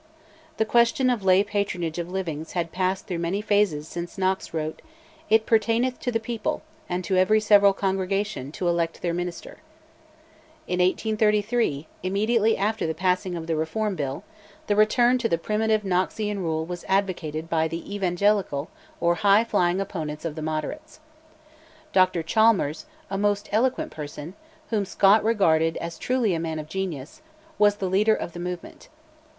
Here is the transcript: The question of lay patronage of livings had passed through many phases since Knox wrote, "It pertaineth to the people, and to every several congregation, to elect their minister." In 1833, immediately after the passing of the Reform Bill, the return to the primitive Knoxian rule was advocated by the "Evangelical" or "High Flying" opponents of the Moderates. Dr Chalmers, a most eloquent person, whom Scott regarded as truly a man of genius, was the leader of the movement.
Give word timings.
The 0.57 0.65
question 0.65 1.11
of 1.11 1.23
lay 1.23 1.43
patronage 1.43 1.99
of 1.99 2.09
livings 2.09 2.53
had 2.53 2.71
passed 2.71 3.05
through 3.05 3.19
many 3.19 3.39
phases 3.39 3.87
since 3.87 4.17
Knox 4.17 4.51
wrote, 4.51 4.81
"It 5.29 5.45
pertaineth 5.45 5.99
to 5.99 6.11
the 6.11 6.19
people, 6.19 6.63
and 6.89 7.03
to 7.03 7.17
every 7.17 7.39
several 7.39 7.71
congregation, 7.71 8.51
to 8.53 8.67
elect 8.67 9.03
their 9.03 9.13
minister." 9.13 9.59
In 10.65 10.79
1833, 10.79 11.85
immediately 12.01 12.57
after 12.57 12.87
the 12.87 12.95
passing 12.95 13.35
of 13.35 13.45
the 13.45 13.55
Reform 13.55 13.95
Bill, 13.95 14.23
the 14.65 14.75
return 14.75 15.19
to 15.19 15.29
the 15.29 15.37
primitive 15.37 15.83
Knoxian 15.83 16.39
rule 16.39 16.65
was 16.65 16.83
advocated 16.87 17.47
by 17.47 17.67
the 17.67 17.93
"Evangelical" 17.95 18.71
or 18.99 19.13
"High 19.21 19.43
Flying" 19.43 19.79
opponents 19.79 20.25
of 20.25 20.33
the 20.33 20.41
Moderates. 20.41 20.99
Dr 21.93 22.23
Chalmers, 22.23 22.87
a 23.11 23.19
most 23.19 23.49
eloquent 23.51 23.91
person, 23.91 24.33
whom 24.71 24.83
Scott 24.83 25.23
regarded 25.23 25.77
as 25.77 25.99
truly 25.99 26.33
a 26.33 26.39
man 26.39 26.57
of 26.57 26.67
genius, 26.67 27.21
was 27.59 27.75
the 27.75 27.87
leader 27.87 28.15
of 28.15 28.33
the 28.33 28.39
movement. 28.39 28.89